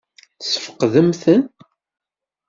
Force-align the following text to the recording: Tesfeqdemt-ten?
Tesfeqdemt-ten? 0.39 1.41